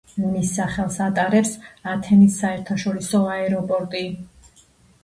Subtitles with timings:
[0.27, 1.53] მის სახელს ატარებს
[1.93, 4.05] ათენის საერთაშორისო აეროპორტი.